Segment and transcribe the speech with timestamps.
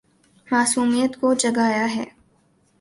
[0.47, 2.05] معصومیت کو جگایا ہے